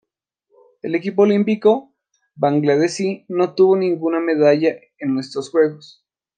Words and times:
El 0.81 0.95
equipo 0.95 1.21
olímpico 1.21 1.93
bangladesí 2.33 3.23
no 3.27 3.43
obtuvo 3.43 3.75
ninguna 3.75 4.19
medalla 4.19 4.75
en 4.97 5.19
estos 5.19 5.51
Juegos. 5.51 6.03